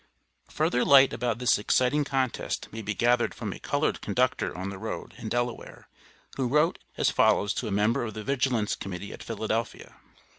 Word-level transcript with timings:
Further 0.49 0.83
light 0.83 1.13
about 1.13 1.37
this 1.37 1.59
exciting 1.59 2.03
contest, 2.05 2.67
may 2.71 2.81
be 2.81 2.95
gathered 2.95 3.35
from 3.35 3.53
a 3.53 3.59
colored 3.59 4.01
conductor 4.01 4.57
on 4.57 4.69
the 4.69 4.79
Road, 4.79 5.13
in 5.19 5.29
Delaware, 5.29 5.89
who 6.37 6.47
wrote 6.47 6.79
as 6.97 7.11
follows 7.11 7.53
to 7.53 7.67
a 7.67 7.71
member 7.71 8.03
of 8.05 8.15
the 8.15 8.23
Vigilance 8.23 8.75
Committee 8.75 9.13
at 9.13 9.21
Philadelphia. 9.21 9.97